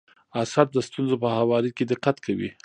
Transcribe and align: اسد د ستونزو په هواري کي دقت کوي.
اسد 0.41 0.67
د 0.73 0.77
ستونزو 0.87 1.15
په 1.23 1.29
هواري 1.37 1.71
کي 1.77 1.83
دقت 1.91 2.15
کوي. 2.25 2.49